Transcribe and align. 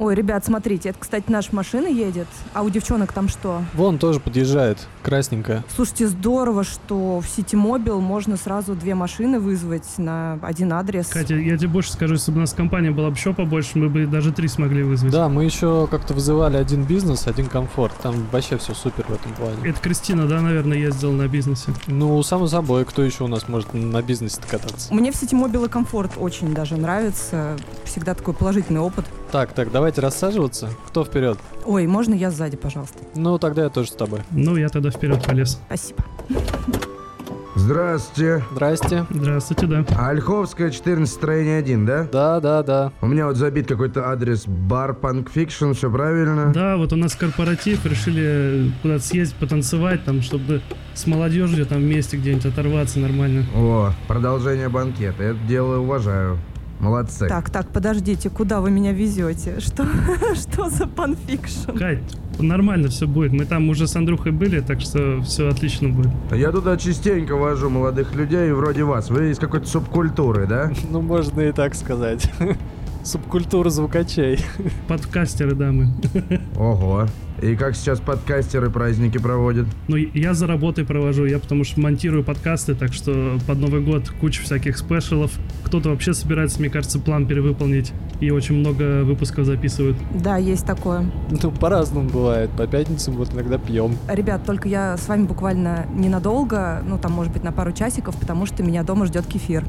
Ой, 0.00 0.14
ребят, 0.14 0.42
смотрите, 0.46 0.88
это, 0.88 0.98
кстати, 0.98 1.26
наша 1.28 1.54
машина 1.54 1.86
едет, 1.86 2.26
а 2.54 2.62
у 2.62 2.70
девчонок 2.70 3.12
там 3.12 3.28
что? 3.28 3.60
Вон 3.74 3.98
тоже 3.98 4.18
подъезжает, 4.18 4.78
красненькая. 5.02 5.62
Слушайте, 5.76 6.08
здорово, 6.08 6.64
что 6.64 7.20
в 7.20 7.28
Ситимобил 7.28 8.00
можно 8.00 8.38
сразу 8.38 8.74
две 8.74 8.94
машины 8.94 9.38
вызвать 9.38 9.98
на 9.98 10.38
один 10.40 10.72
адрес. 10.72 11.08
Катя, 11.08 11.34
я 11.34 11.58
тебе 11.58 11.68
больше 11.68 11.92
скажу, 11.92 12.14
если 12.14 12.30
бы 12.30 12.38
у 12.38 12.40
нас 12.40 12.54
компания 12.54 12.90
была 12.90 13.10
бы 13.10 13.14
еще 13.14 13.34
побольше, 13.34 13.76
мы 13.76 13.90
бы 13.90 14.06
даже 14.06 14.32
три 14.32 14.48
смогли 14.48 14.82
вызвать. 14.84 15.12
Да, 15.12 15.28
мы 15.28 15.44
еще 15.44 15.86
как-то 15.90 16.14
вызывали 16.14 16.56
один 16.56 16.84
бизнес, 16.84 17.26
один 17.26 17.48
комфорт. 17.48 17.92
Там 18.02 18.26
вообще 18.32 18.56
все 18.56 18.72
супер 18.72 19.04
в 19.04 19.12
этом 19.12 19.34
плане. 19.34 19.56
Это 19.64 19.78
Кристина, 19.80 20.26
да, 20.26 20.40
наверное, 20.40 20.78
ездила 20.78 21.12
на 21.12 21.28
бизнесе? 21.28 21.74
Ну, 21.88 22.22
само 22.22 22.46
собой, 22.46 22.86
кто 22.86 23.02
еще 23.02 23.24
у 23.24 23.28
нас 23.28 23.48
может 23.48 23.74
на 23.74 24.00
бизнесе 24.00 24.40
кататься? 24.50 24.94
Мне 24.94 25.12
в 25.12 25.16
Ситимобил 25.16 25.66
и 25.66 25.68
комфорт 25.68 26.12
очень 26.16 26.54
даже 26.54 26.78
нравится. 26.78 27.58
Всегда 27.84 28.14
такой 28.14 28.32
положительный 28.32 28.80
опыт. 28.80 29.04
Так, 29.32 29.52
так, 29.52 29.70
давайте 29.70 30.00
рассаживаться. 30.00 30.68
Кто 30.88 31.04
вперед? 31.04 31.38
Ой, 31.64 31.86
можно 31.86 32.14
я 32.14 32.32
сзади, 32.32 32.56
пожалуйста? 32.56 32.98
Ну, 33.14 33.38
тогда 33.38 33.62
я 33.62 33.68
тоже 33.68 33.90
с 33.90 33.94
тобой. 33.94 34.20
Ну, 34.32 34.56
я 34.56 34.68
тогда 34.68 34.90
вперед 34.90 35.24
полез. 35.24 35.60
Спасибо. 35.66 36.04
Здравствуйте. 37.54 38.42
Здрасте. 38.52 39.06
Здравствуйте, 39.10 39.66
да. 39.66 39.84
А 39.96 40.08
Ольховская, 40.08 40.70
14, 40.70 41.14
строение 41.14 41.58
1, 41.58 41.86
да? 41.86 42.08
Да, 42.10 42.40
да, 42.40 42.62
да. 42.64 42.92
У 43.00 43.06
меня 43.06 43.26
вот 43.26 43.36
забит 43.36 43.68
какой-то 43.68 44.08
адрес 44.08 44.46
бар 44.48 44.96
Punk 45.00 45.28
Fiction, 45.32 45.74
все 45.74 45.90
правильно? 45.90 46.52
Да, 46.52 46.76
вот 46.76 46.92
у 46.92 46.96
нас 46.96 47.14
корпоратив, 47.14 47.86
решили 47.86 48.72
куда-то 48.82 49.04
съездить, 49.04 49.36
потанцевать, 49.36 50.04
там, 50.04 50.22
чтобы 50.22 50.60
с 50.94 51.06
молодежью 51.06 51.66
там 51.66 51.78
вместе 51.78 52.16
где-нибудь 52.16 52.46
оторваться 52.46 52.98
нормально. 52.98 53.44
О, 53.54 53.92
продолжение 54.08 54.68
банкета. 54.68 55.22
Это 55.22 55.38
дело 55.46 55.78
уважаю. 55.78 56.38
Молодцы. 56.80 57.28
Так, 57.28 57.50
так, 57.50 57.68
подождите, 57.68 58.30
куда 58.30 58.60
вы 58.62 58.70
меня 58.70 58.92
везете? 58.92 59.60
Что, 59.60 59.86
что 60.34 60.70
за 60.70 60.86
pulp 60.86 61.15
fiction? 61.15 61.72
Кать, 61.76 61.98
нормально 62.38 62.88
все 62.88 63.06
будет. 63.06 63.32
Мы 63.32 63.44
там 63.44 63.68
уже 63.68 63.86
с 63.86 63.94
Андрюхой 63.96 64.32
были, 64.32 64.60
так 64.60 64.80
что 64.80 65.20
все 65.22 65.48
отлично 65.48 65.90
будет. 65.90 66.10
Я 66.32 66.50
туда 66.50 66.78
частенько 66.78 67.36
вожу 67.36 67.68
молодых 67.68 68.14
людей 68.14 68.50
вроде 68.52 68.84
вас. 68.84 69.10
Вы 69.10 69.30
из 69.30 69.38
какой-то 69.38 69.66
субкультуры, 69.66 70.46
да? 70.46 70.72
Ну, 70.90 71.02
можно 71.02 71.40
и 71.40 71.52
так 71.52 71.74
сказать. 71.74 72.30
Субкультура 73.04 73.70
звукачей. 73.70 74.40
Подкастеры, 74.88 75.54
да, 75.54 75.72
мы. 75.72 75.92
Ого. 76.56 77.06
И 77.42 77.56
как 77.56 77.74
сейчас 77.74 78.00
подкастеры 78.00 78.70
праздники 78.70 79.18
проводят? 79.18 79.66
Ну, 79.88 79.96
я 79.96 80.34
за 80.34 80.46
работой 80.46 80.84
провожу, 80.84 81.24
я 81.24 81.38
потому 81.38 81.64
что 81.64 81.80
монтирую 81.80 82.22
подкасты, 82.22 82.74
так 82.74 82.92
что 82.92 83.38
под 83.46 83.58
Новый 83.58 83.80
год 83.80 84.10
куча 84.20 84.42
всяких 84.42 84.76
спешалов. 84.76 85.32
Кто-то 85.64 85.88
вообще 85.88 86.12
собирается, 86.12 86.60
мне 86.60 86.68
кажется, 86.68 86.98
план 86.98 87.26
перевыполнить. 87.26 87.92
И 88.20 88.30
очень 88.30 88.56
много 88.56 89.02
выпусков 89.02 89.46
записывают. 89.46 89.96
Да, 90.14 90.36
есть 90.36 90.66
такое. 90.66 91.10
Ну, 91.30 91.50
по-разному 91.50 92.10
бывает. 92.10 92.50
По 92.50 92.66
пятницам 92.66 93.14
вот 93.14 93.32
иногда 93.32 93.56
пьем. 93.56 93.96
Ребят, 94.08 94.44
только 94.44 94.68
я 94.68 94.98
с 94.98 95.08
вами 95.08 95.24
буквально 95.24 95.86
ненадолго, 95.94 96.82
ну 96.86 96.98
там, 96.98 97.12
может 97.12 97.32
быть, 97.32 97.42
на 97.42 97.52
пару 97.52 97.72
часиков, 97.72 98.14
потому 98.16 98.44
что 98.44 98.62
меня 98.62 98.82
дома 98.82 99.06
ждет 99.06 99.26
кефир. 99.26 99.64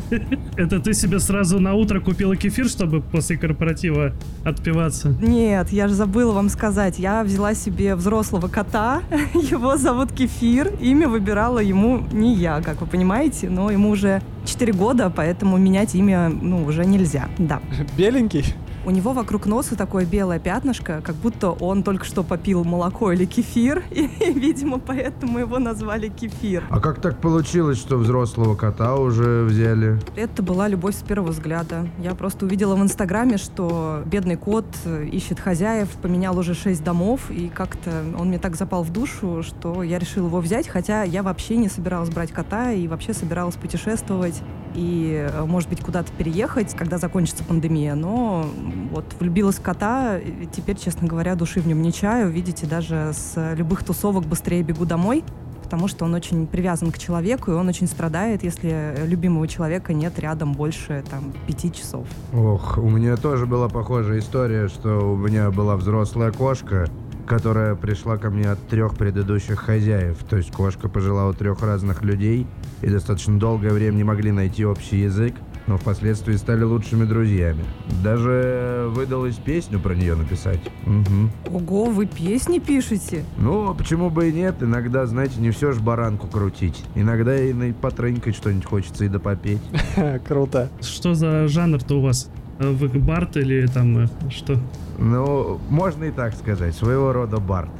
Это 0.56 0.80
ты 0.80 0.92
себе 0.92 1.18
сразу 1.18 1.58
на 1.58 1.72
утро 1.72 2.00
купила 2.00 2.36
кефир, 2.36 2.68
чтобы 2.68 3.00
после 3.00 3.38
корпоратива 3.38 4.12
отпиваться? 4.44 5.14
Нет, 5.20 5.70
я 5.70 5.88
же 5.88 5.94
забыла 5.94 6.32
вам 6.32 6.50
сказать. 6.50 6.98
Я 7.06 7.22
взяла 7.22 7.54
себе 7.54 7.94
взрослого 7.94 8.48
кота, 8.48 9.00
его 9.34 9.76
зовут 9.76 10.10
Кефир, 10.10 10.72
имя 10.80 11.08
выбирала 11.08 11.60
ему 11.60 12.02
не 12.10 12.34
я, 12.34 12.60
как 12.60 12.80
вы 12.80 12.88
понимаете, 12.88 13.48
но 13.48 13.70
ему 13.70 13.90
уже 13.90 14.22
4 14.44 14.72
года, 14.72 15.12
поэтому 15.14 15.56
менять 15.56 15.94
имя, 15.94 16.28
ну, 16.28 16.64
уже 16.64 16.84
нельзя, 16.84 17.28
да. 17.38 17.60
Беленький? 17.96 18.56
У 18.86 18.90
него 18.90 19.12
вокруг 19.12 19.46
носа 19.46 19.74
такое 19.74 20.06
белое 20.06 20.38
пятнышко, 20.38 21.00
как 21.02 21.16
будто 21.16 21.50
он 21.50 21.82
только 21.82 22.04
что 22.04 22.22
попил 22.22 22.62
молоко 22.62 23.10
или 23.10 23.24
кефир, 23.24 23.82
и, 23.90 24.06
видимо, 24.32 24.78
поэтому 24.78 25.40
его 25.40 25.58
назвали 25.58 26.08
Кефир. 26.08 26.62
А 26.70 26.78
как 26.78 27.00
так 27.00 27.20
получилось, 27.20 27.78
что 27.78 27.96
взрослого 27.96 28.54
кота 28.54 28.94
уже 28.94 29.42
взяли? 29.42 29.98
Это 30.14 30.40
была 30.40 30.68
любовь 30.68 30.94
с 30.94 31.02
первого 31.02 31.32
взгляда. 31.32 31.88
Я 31.98 32.14
просто 32.14 32.46
увидела 32.46 32.76
в 32.76 32.82
Инстаграме, 32.82 33.38
что 33.38 34.02
бедный 34.06 34.36
кот 34.36 34.66
ищет 35.10 35.40
хозяев, 35.40 35.88
поменял 36.00 36.38
уже 36.38 36.54
шесть 36.54 36.84
домов, 36.84 37.28
и 37.32 37.48
как-то 37.48 37.90
он 38.16 38.28
мне 38.28 38.38
так 38.38 38.54
запал 38.54 38.84
в 38.84 38.92
душу, 38.92 39.42
что 39.42 39.82
я 39.82 39.98
решила 39.98 40.28
его 40.28 40.38
взять, 40.38 40.68
хотя 40.68 41.02
я 41.02 41.24
вообще 41.24 41.56
не 41.56 41.68
собиралась 41.68 42.10
брать 42.10 42.30
кота 42.30 42.70
и 42.70 42.86
вообще 42.86 43.14
собиралась 43.14 43.56
путешествовать 43.56 44.40
и, 44.76 45.28
может 45.46 45.68
быть, 45.68 45.80
куда-то 45.80 46.12
переехать, 46.12 46.76
когда 46.76 46.98
закончится 46.98 47.42
пандемия, 47.42 47.94
но 47.94 48.46
вот 48.92 49.04
влюбилась 49.18 49.56
в 49.56 49.62
кота, 49.62 50.18
и 50.18 50.46
теперь, 50.46 50.76
честно 50.76 51.08
говоря, 51.08 51.34
души 51.34 51.60
в 51.60 51.66
нем 51.66 51.82
не 51.82 51.92
чаю. 51.92 52.30
Видите, 52.30 52.66
даже 52.66 53.12
с 53.14 53.54
любых 53.54 53.82
тусовок 53.82 54.24
быстрее 54.26 54.62
бегу 54.62 54.84
домой, 54.84 55.24
потому 55.62 55.88
что 55.88 56.04
он 56.04 56.14
очень 56.14 56.46
привязан 56.46 56.92
к 56.92 56.98
человеку, 56.98 57.50
и 57.50 57.54
он 57.54 57.66
очень 57.68 57.88
страдает, 57.88 58.44
если 58.44 58.94
любимого 59.04 59.48
человека 59.48 59.92
нет 59.94 60.18
рядом 60.18 60.52
больше 60.52 61.02
там 61.10 61.32
пяти 61.46 61.72
часов. 61.72 62.06
Ох, 62.32 62.78
у 62.78 62.88
меня 62.88 63.16
тоже 63.16 63.46
была 63.46 63.68
похожая 63.68 64.20
история, 64.20 64.68
что 64.68 65.12
у 65.12 65.16
меня 65.16 65.50
была 65.50 65.76
взрослая 65.76 66.30
кошка, 66.30 66.86
которая 67.26 67.74
пришла 67.74 68.16
ко 68.16 68.30
мне 68.30 68.50
от 68.50 68.66
трех 68.68 68.96
предыдущих 68.96 69.58
хозяев. 69.58 70.16
То 70.28 70.36
есть 70.36 70.52
кошка 70.52 70.88
пожила 70.88 71.26
у 71.26 71.32
трех 71.32 71.62
разных 71.62 72.02
людей 72.02 72.46
и 72.82 72.88
достаточно 72.88 73.38
долгое 73.38 73.72
время 73.72 73.96
не 73.96 74.04
могли 74.04 74.32
найти 74.32 74.64
общий 74.64 74.98
язык, 74.98 75.34
но 75.66 75.78
впоследствии 75.78 76.36
стали 76.36 76.62
лучшими 76.62 77.04
друзьями. 77.04 77.64
Даже 78.02 78.86
выдалось 78.90 79.36
песню 79.36 79.80
про 79.80 79.94
нее 79.94 80.14
написать. 80.14 80.60
Угу. 80.86 81.56
Ого, 81.56 81.84
вы 81.86 82.06
песни 82.06 82.58
пишете? 82.58 83.24
Ну, 83.38 83.74
почему 83.74 84.10
бы 84.10 84.28
и 84.28 84.32
нет? 84.32 84.62
Иногда, 84.62 85.06
знаете, 85.06 85.40
не 85.40 85.50
все 85.50 85.72
ж 85.72 85.80
баранку 85.80 86.28
крутить. 86.28 86.84
Иногда 86.94 87.36
и 87.36 87.52
на 87.52 87.72
потрынкать 87.72 88.36
что-нибудь 88.36 88.64
хочется 88.64 89.04
и 89.04 89.08
допопеть. 89.08 89.60
Круто. 90.26 90.70
Что 90.80 91.14
за 91.14 91.48
жанр-то 91.48 91.98
у 91.98 92.02
вас? 92.02 92.30
Вы 92.58 92.88
бард 92.88 93.36
или 93.36 93.66
там 93.66 94.04
э, 94.04 94.08
что? 94.30 94.58
Ну, 94.98 95.60
можно 95.68 96.04
и 96.04 96.10
так 96.10 96.34
сказать. 96.34 96.74
Своего 96.74 97.12
рода 97.12 97.38
бард. 97.38 97.70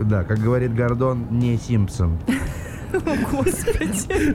Да, 0.00 0.22
как 0.24 0.38
говорит 0.38 0.74
Гордон, 0.74 1.26
не 1.30 1.56
Симпсон. 1.56 2.18
Господи. 3.30 4.34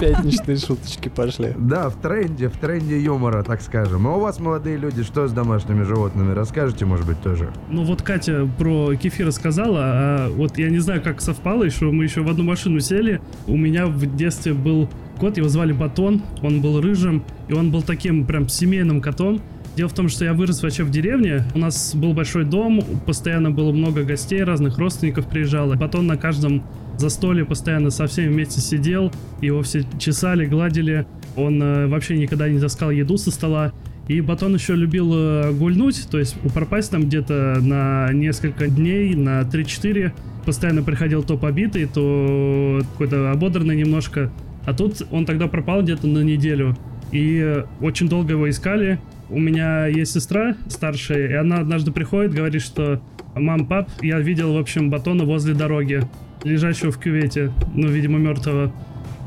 Пятничные 0.00 0.56
шуточки 0.56 1.08
пошли. 1.08 1.54
Да, 1.56 1.88
в 1.88 1.96
тренде, 1.96 2.48
в 2.48 2.56
тренде 2.56 3.00
юмора, 3.00 3.42
так 3.42 3.62
скажем. 3.62 4.06
А 4.06 4.16
у 4.16 4.20
вас, 4.20 4.40
молодые 4.40 4.76
люди, 4.76 5.02
что 5.02 5.28
с 5.28 5.32
домашними 5.32 5.82
животными? 5.82 6.32
Расскажете, 6.32 6.86
может 6.86 7.06
быть, 7.06 7.20
тоже? 7.22 7.50
Ну 7.68 7.84
вот 7.84 8.02
Катя 8.02 8.48
про 8.58 8.94
кефир 8.96 9.26
рассказала, 9.26 9.80
а 9.82 10.30
вот 10.30 10.58
я 10.58 10.70
не 10.70 10.78
знаю, 10.78 11.02
как 11.02 11.20
совпало, 11.20 11.64
еще 11.64 11.86
мы 11.90 12.04
еще 12.04 12.22
в 12.22 12.28
одну 12.28 12.44
машину 12.44 12.80
сели. 12.80 13.20
У 13.46 13.56
меня 13.56 13.86
в 13.86 14.16
детстве 14.16 14.52
был 14.52 14.88
кот, 15.20 15.36
его 15.36 15.48
звали 15.48 15.72
Батон, 15.72 16.22
он 16.42 16.62
был 16.62 16.80
рыжим, 16.80 17.22
и 17.48 17.52
он 17.52 17.70
был 17.70 17.82
таким 17.82 18.24
прям 18.24 18.48
семейным 18.48 19.00
котом. 19.00 19.40
Дело 19.76 19.88
в 19.88 19.92
том, 19.92 20.08
что 20.08 20.24
я 20.24 20.32
вырос 20.32 20.62
вообще 20.62 20.82
в 20.82 20.90
деревне. 20.90 21.44
У 21.54 21.58
нас 21.58 21.94
был 21.94 22.12
большой 22.12 22.44
дом, 22.44 22.82
постоянно 23.06 23.50
было 23.50 23.70
много 23.70 24.02
гостей, 24.02 24.42
разных 24.42 24.78
родственников 24.78 25.28
приезжало. 25.28 25.74
Батон 25.74 26.06
на 26.06 26.16
каждом 26.16 26.64
застолье 26.98 27.44
постоянно 27.44 27.90
со 27.90 28.06
всеми 28.06 28.32
вместе 28.32 28.60
сидел. 28.60 29.12
Его 29.40 29.62
все 29.62 29.84
чесали, 29.98 30.46
гладили. 30.46 31.06
Он 31.36 31.62
э, 31.62 31.86
вообще 31.86 32.18
никогда 32.18 32.48
не 32.48 32.58
таскал 32.58 32.90
еду 32.90 33.16
со 33.16 33.30
стола. 33.30 33.72
И 34.08 34.20
Батон 34.20 34.54
еще 34.54 34.74
любил 34.74 35.12
э, 35.14 35.52
гульнуть, 35.52 36.08
то 36.10 36.18
есть 36.18 36.34
пропасть 36.52 36.90
там 36.90 37.04
где-то 37.04 37.58
на 37.60 38.12
несколько 38.12 38.66
дней, 38.66 39.14
на 39.14 39.42
3-4. 39.42 40.12
Постоянно 40.44 40.82
приходил 40.82 41.22
то 41.22 41.36
побитый, 41.36 41.86
то 41.86 42.80
какой-то 42.92 43.30
ободранный 43.30 43.76
немножко. 43.76 44.32
А 44.66 44.74
тут 44.74 45.02
он 45.10 45.26
тогда 45.26 45.48
пропал 45.48 45.82
где-то 45.82 46.06
на 46.06 46.22
неделю. 46.22 46.76
И 47.12 47.64
очень 47.80 48.08
долго 48.08 48.32
его 48.32 48.48
искали. 48.48 48.98
У 49.28 49.38
меня 49.38 49.86
есть 49.86 50.12
сестра 50.12 50.56
старшая, 50.68 51.28
и 51.28 51.32
она 51.34 51.58
однажды 51.58 51.92
приходит, 51.92 52.34
говорит, 52.34 52.62
что 52.62 53.00
«Мам, 53.34 53.66
пап, 53.66 53.88
я 54.02 54.18
видел, 54.18 54.54
в 54.54 54.58
общем, 54.58 54.90
батона 54.90 55.24
возле 55.24 55.54
дороги, 55.54 56.02
лежащего 56.42 56.90
в 56.90 56.98
кювете, 56.98 57.52
ну, 57.74 57.86
видимо, 57.88 58.18
мертвого». 58.18 58.72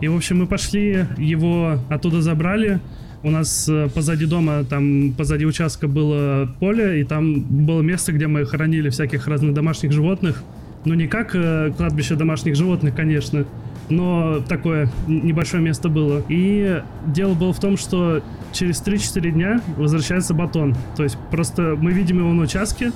И, 0.01 0.09
в 0.09 0.15
общем, 0.15 0.39
мы 0.39 0.47
пошли, 0.47 1.05
его 1.17 1.79
оттуда 1.89 2.21
забрали. 2.21 2.81
У 3.21 3.29
нас 3.29 3.69
э, 3.69 3.87
позади 3.95 4.25
дома, 4.25 4.65
там 4.65 5.13
позади 5.13 5.45
участка 5.45 5.87
было 5.87 6.53
поле, 6.59 6.99
и 6.99 7.03
там 7.05 7.39
было 7.39 7.81
место, 7.81 8.11
где 8.11 8.27
мы 8.27 8.45
хоронили 8.45 8.89
всяких 8.89 9.27
разных 9.27 9.53
домашних 9.53 9.93
животных. 9.93 10.43
Ну, 10.83 10.93
не 10.93 11.07
как 11.07 11.33
э, 11.33 11.71
кладбище 11.77 12.15
домашних 12.15 12.57
животных, 12.57 12.93
конечно, 12.93 13.45
но 13.95 14.39
такое 14.41 14.89
небольшое 15.07 15.61
место 15.63 15.89
было. 15.89 16.23
И 16.29 16.81
дело 17.07 17.33
было 17.33 17.53
в 17.53 17.59
том, 17.59 17.77
что 17.77 18.21
через 18.51 18.81
3-4 18.81 19.31
дня 19.31 19.61
возвращается 19.77 20.33
батон. 20.33 20.75
То 20.95 21.03
есть 21.03 21.17
просто 21.31 21.77
мы 21.79 21.91
видим 21.91 22.19
его 22.19 22.33
на 22.33 22.43
участке. 22.43 22.91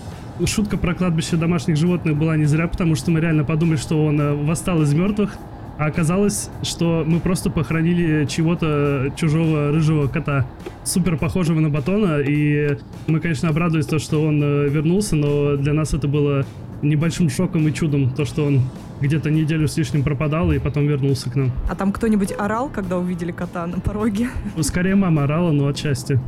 Шутка 0.46 0.78
про 0.78 0.94
кладбище 0.94 1.36
домашних 1.36 1.78
животных 1.78 2.16
была 2.16 2.38
не 2.38 2.46
зря, 2.46 2.68
потому 2.68 2.96
что 2.96 3.12
мы 3.12 3.20
реально 3.20 3.44
подумали, 3.44 3.78
что 3.78 4.06
он 4.06 4.22
э, 4.22 4.34
восстал 4.34 4.82
из 4.84 4.94
мертвых. 4.94 5.36
А 5.80 5.86
оказалось, 5.86 6.50
что 6.64 7.04
мы 7.06 7.20
просто 7.20 7.52
похоронили 7.52 8.26
чего-то 8.26 9.12
чужого 9.16 9.72
рыжего 9.72 10.08
кота, 10.08 10.48
супер 10.84 11.18
похожего 11.18 11.60
на 11.60 11.70
батона, 11.70 12.20
и 12.20 12.78
мы, 13.06 13.20
конечно, 13.20 13.50
обрадовались 13.50 13.86
то, 13.86 14.00
что 14.00 14.24
он 14.24 14.42
э, 14.42 14.70
вернулся, 14.70 15.16
но 15.16 15.56
для 15.56 15.74
нас 15.74 15.94
это 15.94 16.08
было 16.08 16.46
небольшим 16.82 17.30
шоком 17.30 17.68
и 17.68 17.74
чудом, 17.74 18.10
то, 18.14 18.26
что 18.26 18.46
он 18.46 18.62
где-то 19.02 19.30
неделю 19.30 19.68
с 19.68 19.78
лишним 19.78 20.04
пропадал 20.04 20.52
и 20.52 20.60
потом 20.60 20.88
вернулся 20.88 21.30
к 21.30 21.36
нам. 21.36 21.52
А 21.70 21.76
там 21.76 21.92
кто-нибудь 21.92 22.34
орал, 22.38 22.70
когда 22.70 22.98
увидели 22.98 23.32
кота 23.32 23.68
на 23.68 23.80
пороге? 23.80 24.30
Скорее 24.62 24.96
мама 24.96 25.24
орала, 25.24 25.52
но 25.52 25.68
отчасти. 25.68 26.20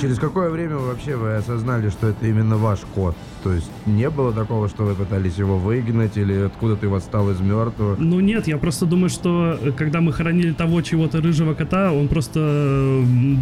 Через 0.00 0.18
какое 0.18 0.50
время 0.50 0.76
вообще 0.76 1.16
вы 1.16 1.36
осознали, 1.36 1.90
что 1.90 2.08
это 2.08 2.26
именно 2.26 2.56
ваш 2.56 2.80
кот? 2.94 3.16
То 3.46 3.52
есть 3.52 3.70
не 3.86 4.10
было 4.10 4.32
такого, 4.32 4.68
что 4.68 4.82
вы 4.82 4.96
пытались 4.96 5.36
его 5.36 5.56
выгнать 5.56 6.16
или 6.16 6.34
откуда 6.34 6.74
ты 6.74 6.88
восстал 6.88 7.30
из 7.30 7.38
мертвых? 7.38 7.96
Ну 7.96 8.18
нет, 8.18 8.48
я 8.48 8.58
просто 8.58 8.86
думаю, 8.86 9.08
что 9.08 9.56
э, 9.62 9.70
когда 9.70 10.00
мы 10.00 10.12
хоронили 10.12 10.52
того 10.52 10.82
чего-то 10.82 11.20
рыжего 11.20 11.54
кота, 11.54 11.92
он 11.92 12.08
просто 12.08 12.40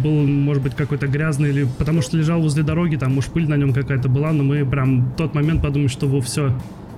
был, 0.03 0.27
может 0.27 0.61
быть, 0.61 0.75
какой-то 0.75 1.07
грязный 1.07 1.49
или 1.49 1.67
потому 1.79 2.03
что 2.03 2.17
лежал 2.17 2.39
возле 2.39 2.61
дороги, 2.61 2.97
там, 2.97 3.15
может, 3.15 3.31
пыль 3.31 3.49
на 3.49 3.57
нем 3.57 3.73
какая-то 3.73 4.07
была, 4.07 4.31
но 4.31 4.43
мы 4.43 4.63
прям 4.63 5.05
в 5.05 5.15
тот 5.15 5.33
момент 5.33 5.63
подумали, 5.63 5.87
что 5.87 6.05
во, 6.05 6.21
все, 6.21 6.53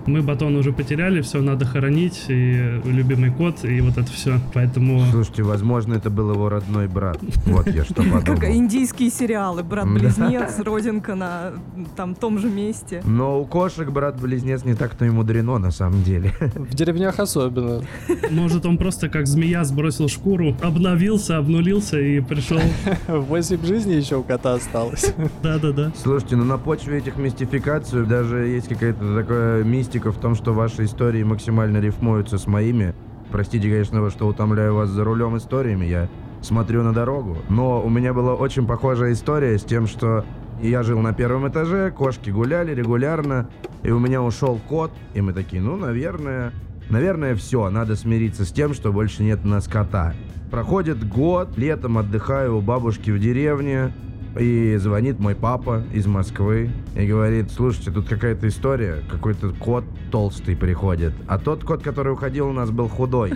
мы 0.08 0.22
батон 0.22 0.56
уже 0.56 0.72
потеряли, 0.72 1.22
все 1.22 1.42
надо 1.42 1.66
хоронить, 1.66 2.26
и 2.30 2.82
любимый 2.86 3.32
кот, 3.32 3.64
и 3.64 3.82
вот 3.82 3.98
это 3.98 4.12
все. 4.12 4.40
Поэтому... 4.54 5.06
Слушайте, 5.12 5.44
возможно, 5.44 5.94
это 5.94 6.10
был 6.10 6.32
его 6.32 6.50
родной 6.50 6.88
брат. 6.88 7.20
Вот 7.46 7.68
я 7.68 7.84
что 7.84 7.96
подумал. 7.96 8.22
Как 8.24 8.44
индийские 8.46 9.10
сериалы. 9.10 9.64
Брат-близнец, 9.64 10.60
родинка 10.60 11.16
на 11.16 11.54
там 11.96 12.16
том 12.16 12.40
же 12.40 12.50
месте. 12.50 13.02
Но 13.06 13.40
у 13.42 13.46
кошек 13.46 13.90
брат-близнец 13.90 14.64
не 14.64 14.74
так-то 14.74 15.06
и 15.06 15.10
мудрено 15.10 15.58
на 15.58 15.72
самом 15.72 16.04
деле. 16.04 16.34
В 16.56 16.74
деревнях 16.74 17.20
особенно. 17.20 17.82
Может, 18.30 18.66
он 18.66 18.78
просто 18.78 19.10
как 19.10 19.28
змея 19.28 19.64
сбросил 19.64 20.08
шкуру, 20.08 20.56
обновился, 20.62 21.38
обнулился 21.38 22.00
и 22.00 22.20
пришел. 22.22 22.60
Восемь 23.08 23.66
жизней 23.66 23.96
еще 23.96 24.18
у 24.18 24.24
кота 24.24 24.54
осталось. 24.54 25.14
Да-да-да. 25.44 25.92
Слушайте, 26.02 26.36
ну 26.36 26.46
на 26.46 26.58
почве 26.58 27.00
этих 27.00 27.18
мистификаций 27.18 28.06
даже 28.06 28.38
есть 28.48 28.68
какая-то 28.68 29.16
такая 29.16 29.64
мистика 29.98 30.12
в 30.12 30.22
том, 30.22 30.36
что 30.36 30.54
ваши 30.54 30.86
истории 30.86 31.24
максимально 31.24 31.80
рифмуются 31.80 32.38
с 32.38 32.46
моими. 32.46 32.94
Простите, 33.32 33.68
конечно, 33.68 34.10
что 34.12 34.28
утомляю 34.28 34.76
вас 34.76 34.90
за 34.90 35.04
рулем 35.04 35.36
историями, 35.38 35.86
я 35.86 36.08
смотрю 36.42 36.84
на 36.84 36.94
дорогу. 36.94 37.38
Но 37.50 37.82
у 37.82 37.90
меня 37.90 38.14
была 38.14 38.36
очень 38.36 38.68
похожая 38.68 39.14
история 39.14 39.58
с 39.58 39.64
тем, 39.64 39.88
что 39.88 40.24
я 40.62 40.84
жил 40.84 41.00
на 41.00 41.14
первом 41.14 41.48
этаже, 41.48 41.90
кошки 41.90 42.30
гуляли 42.30 42.76
регулярно, 42.76 43.50
и 43.84 43.90
у 43.90 44.00
меня 44.00 44.22
ушел 44.22 44.60
кот, 44.70 44.92
и 45.16 45.22
мы 45.22 45.34
такие, 45.34 45.64
ну, 45.64 45.78
наверное, 45.78 46.52
наверное, 46.90 47.34
все, 47.36 47.70
надо 47.72 47.96
смириться 47.96 48.46
с 48.46 48.52
тем, 48.52 48.76
что 48.76 48.94
больше 48.94 49.24
нет 49.24 49.40
у 49.44 49.48
нас 49.48 49.68
кота. 49.68 50.14
Проходит 50.52 51.10
год, 51.10 51.58
летом 51.58 51.98
отдыхаю 51.98 52.58
у 52.58 52.62
бабушки 52.62 53.10
в 53.10 53.20
деревне, 53.20 53.92
и 54.40 54.78
звонит 54.78 55.20
мой 55.20 55.36
папа 55.36 55.84
из 55.94 56.06
Москвы 56.06 56.70
и 56.96 57.06
говорит, 57.06 57.52
слушайте, 57.52 57.92
тут 57.92 58.08
какая-то 58.08 58.48
история, 58.48 59.04
какой-то 59.10 59.50
кот 59.50 59.84
толстый 60.12 60.56
приходит. 60.56 61.14
А 61.28 61.38
тот 61.38 61.64
кот, 61.64 61.84
который 61.84 62.14
уходил 62.14 62.50
у 62.50 62.54
нас, 62.54 62.70
был 62.70 62.88
худой. 62.88 63.34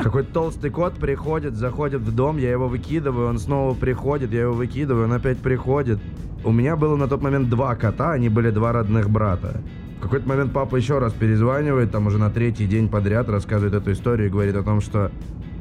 Какой-то 0.00 0.32
толстый 0.32 0.70
кот 0.70 0.94
приходит, 0.94 1.56
заходит 1.56 2.02
в 2.02 2.14
дом, 2.14 2.36
я 2.36 2.50
его 2.50 2.68
выкидываю, 2.68 3.28
он 3.28 3.38
снова 3.38 3.74
приходит, 3.74 4.32
я 4.32 4.42
его 4.42 4.52
выкидываю, 4.52 5.04
он 5.04 5.12
опять 5.12 5.38
приходит. 5.38 5.98
У 6.44 6.52
меня 6.52 6.76
было 6.76 6.96
на 6.96 7.08
тот 7.08 7.22
момент 7.22 7.48
два 7.48 7.74
кота, 7.74 8.12
они 8.12 8.28
были 8.28 8.50
два 8.50 8.72
родных 8.72 9.08
брата. 9.08 9.60
В 9.98 10.02
какой-то 10.02 10.28
момент 10.28 10.52
папа 10.52 10.76
еще 10.76 10.98
раз 10.98 11.12
перезванивает, 11.12 11.92
там 11.92 12.08
уже 12.08 12.18
на 12.18 12.28
третий 12.28 12.66
день 12.66 12.88
подряд 12.88 13.28
рассказывает 13.28 13.74
эту 13.74 13.92
историю 13.92 14.26
и 14.26 14.30
говорит 14.30 14.56
о 14.56 14.64
том, 14.64 14.80
что 14.80 15.12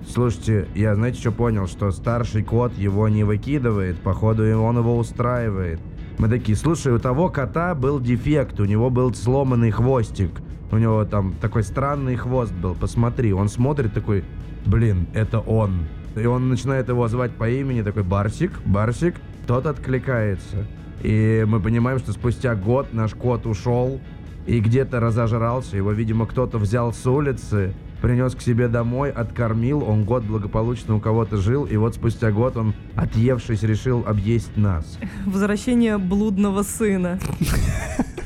Слушайте, 0.07 0.67
я 0.75 0.95
знаете, 0.95 1.19
что 1.19 1.31
понял? 1.31 1.67
Что 1.67 1.91
старший 1.91 2.43
кот 2.43 2.73
его 2.77 3.07
не 3.07 3.23
выкидывает, 3.23 3.99
походу 3.99 4.43
он 4.59 4.77
его 4.77 4.97
устраивает. 4.97 5.79
Мы 6.17 6.27
такие, 6.27 6.57
слушай, 6.57 6.91
у 6.93 6.99
того 6.99 7.29
кота 7.29 7.73
был 7.75 7.99
дефект, 7.99 8.59
у 8.59 8.65
него 8.65 8.89
был 8.89 9.13
сломанный 9.13 9.71
хвостик. 9.71 10.41
У 10.71 10.77
него 10.77 11.03
там 11.05 11.33
такой 11.41 11.63
странный 11.63 12.15
хвост 12.15 12.53
был, 12.53 12.75
посмотри. 12.75 13.33
Он 13.33 13.49
смотрит 13.49 13.93
такой, 13.93 14.23
блин, 14.65 15.07
это 15.13 15.39
он. 15.39 15.85
И 16.15 16.25
он 16.25 16.49
начинает 16.49 16.89
его 16.89 17.07
звать 17.07 17.31
по 17.31 17.49
имени, 17.49 17.81
такой, 17.81 18.03
Барсик, 18.03 18.51
Барсик. 18.65 19.15
Тот 19.47 19.65
откликается. 19.65 20.67
И 21.03 21.45
мы 21.47 21.59
понимаем, 21.59 21.99
что 21.99 22.11
спустя 22.11 22.55
год 22.55 22.93
наш 22.93 23.13
кот 23.15 23.45
ушел 23.45 23.99
и 24.45 24.59
где-то 24.59 24.99
разожрался. 24.99 25.77
Его, 25.77 25.91
видимо, 25.91 26.25
кто-то 26.25 26.57
взял 26.57 26.93
с 26.93 27.05
улицы, 27.05 27.73
принес 28.01 28.35
к 28.35 28.41
себе 28.41 28.67
домой, 28.67 29.11
откормил. 29.11 29.83
Он 29.87 30.03
год 30.03 30.23
благополучно 30.23 30.95
у 30.95 30.99
кого-то 30.99 31.37
жил, 31.37 31.65
и 31.65 31.77
вот 31.77 31.95
спустя 31.95 32.31
год 32.31 32.57
он, 32.57 32.73
отъевшись, 32.95 33.63
решил 33.63 34.03
объесть 34.05 34.57
нас. 34.57 34.97
Возвращение 35.25 35.97
блудного 35.97 36.63
сына. 36.63 37.19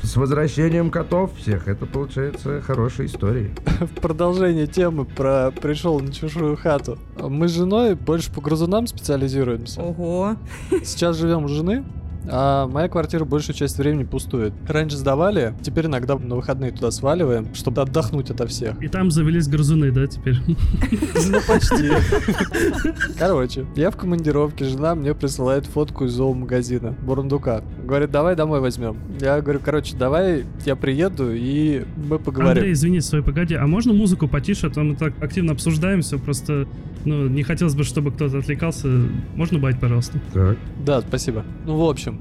С 0.01 0.15
возвращением 0.17 0.91
котов 0.91 1.35
всех. 1.35 1.67
Это, 1.67 1.85
получается, 1.85 2.61
хорошая 2.61 3.07
история. 3.07 3.49
В 3.79 3.99
продолжение 4.01 4.67
темы 4.67 5.03
про 5.03 5.51
пришел 5.51 5.99
на 5.99 6.13
чужую 6.13 6.55
хату. 6.55 6.97
Мы 7.19 7.47
с 7.47 7.51
женой 7.51 7.95
больше 7.95 8.31
по 8.31 8.39
грызунам 8.39 8.87
специализируемся. 8.87 9.81
Ого. 9.81 10.37
Сейчас 10.83 11.17
живем 11.17 11.45
у 11.45 11.47
жены, 11.47 11.83
а 12.29 12.67
моя 12.67 12.87
квартира 12.89 13.25
большую 13.25 13.55
часть 13.55 13.77
времени 13.77 14.03
пустует. 14.03 14.53
Раньше 14.67 14.97
сдавали, 14.97 15.53
теперь 15.61 15.85
иногда 15.85 16.17
на 16.17 16.35
выходные 16.35 16.71
туда 16.71 16.91
сваливаем, 16.91 17.53
чтобы 17.53 17.81
отдохнуть 17.81 18.29
ото 18.31 18.47
всех. 18.47 18.81
И 18.81 18.87
там 18.87 19.11
завелись 19.11 19.47
грызуны, 19.47 19.91
да, 19.91 20.07
теперь? 20.07 20.37
Ну, 21.27 21.39
почти. 21.47 21.91
Короче, 23.17 23.65
я 23.75 23.89
в 23.89 23.97
командировке, 23.97 24.65
жена 24.65 24.95
мне 24.95 25.13
присылает 25.13 25.65
фотку 25.65 26.05
из 26.05 26.11
зоомагазина, 26.13 26.95
бурундука. 27.01 27.63
Говорит, 27.83 28.11
давай 28.11 28.35
домой 28.35 28.59
возьмем. 28.59 28.97
Я 29.19 29.41
говорю, 29.41 29.59
короче, 29.63 29.95
давай 29.95 30.45
я 30.65 30.75
приеду 30.75 31.31
и 31.33 31.85
мы 31.95 32.19
поговорим. 32.19 32.57
Андрей, 32.57 32.73
извини, 32.73 33.01
свой 33.01 33.23
погоди, 33.23 33.55
а 33.55 33.65
можно 33.67 33.93
музыку 33.93 34.27
потише, 34.27 34.67
а 34.67 34.69
то 34.69 34.81
мы 34.81 34.95
так 34.95 35.13
активно 35.21 35.53
обсуждаем 35.53 36.01
все, 36.01 36.19
просто, 36.19 36.67
ну, 37.05 37.27
не 37.27 37.43
хотелось 37.43 37.75
бы, 37.75 37.83
чтобы 37.83 38.11
кто-то 38.11 38.39
отвлекался. 38.39 38.87
Можно 39.35 39.59
бать, 39.59 39.79
пожалуйста? 39.79 40.19
Так. 40.33 40.57
Да, 40.85 41.01
спасибо. 41.01 41.43
Ну, 41.65 41.77
в 41.77 41.89
общем, 41.89 42.14